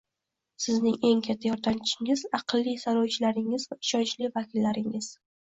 [0.63, 5.13] Sizning eng katta yordamchingiz- aqlli saylovchilaringiz va ishonchli vakillaringiz